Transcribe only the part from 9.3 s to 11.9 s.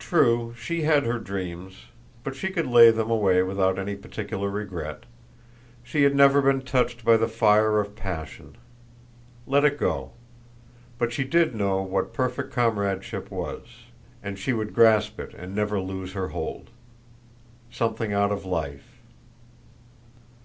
Let it go. But she did know